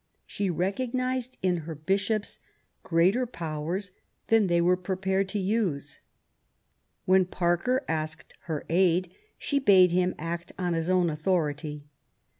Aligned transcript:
She 0.25 0.49
recognised 0.49 1.37
in 1.43 1.57
her 1.57 1.75
Bishops 1.75 2.39
greater 2.81 3.27
powers 3.27 3.91
than 4.29 4.47
they 4.47 4.59
were 4.59 4.75
prepared 4.75 5.29
to 5.29 5.37
use. 5.39 5.99
When 7.05 7.23
Parker 7.23 7.85
asked 7.87 8.33
her 8.45 8.65
aid 8.67 9.13
she 9.37 9.59
bade 9.59 9.91
him 9.91 10.15
act 10.17 10.53
on 10.57 10.73
his 10.73 10.89
own 10.89 11.11
authority. 11.11 11.83